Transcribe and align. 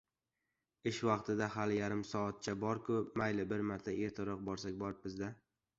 —Ish 0.91 1.01
vaqtiga 1.09 1.49
hali 1.57 1.77
yarim 1.81 2.01
soatcha 2.13 2.57
bor-u, 2.67 2.99
mayli, 3.23 3.49
bir 3.55 3.67
marta 3.73 3.99
ertaroq 4.09 4.45
borsak 4.51 4.83
boribmiz-da! 4.85 5.37